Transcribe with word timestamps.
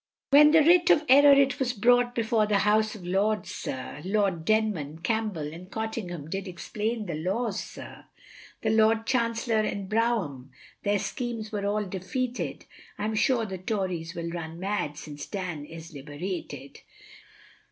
When 0.31 0.49
the 0.49 0.63
writ 0.63 0.89
of 0.89 1.05
error 1.07 1.33
it 1.39 1.59
was 1.59 1.73
brought 1.73 2.15
before 2.15 2.47
the 2.47 2.57
House 2.65 2.95
of 2.95 3.05
Lords, 3.05 3.51
sir, 3.53 4.01
Lord 4.03 4.45
Denman, 4.45 5.01
Campbell 5.03 5.53
and 5.53 5.69
Cottingham 5.69 6.27
did 6.27 6.47
explain 6.47 7.05
the 7.05 7.13
laws, 7.13 7.63
sir, 7.63 8.05
The 8.63 8.71
Lord 8.71 9.05
Chancellor 9.05 9.59
and 9.61 9.87
Brougham, 9.87 10.49
their 10.81 10.97
schemes 10.97 11.51
were 11.51 11.67
all 11.67 11.85
defeated, 11.85 12.65
I'm 12.97 13.13
sure 13.13 13.45
the 13.45 13.59
Tories 13.59 14.15
will 14.15 14.31
run 14.31 14.59
mad 14.59 14.97
since 14.97 15.27
Dan 15.27 15.65
is 15.65 15.93
liberated. 15.93 16.79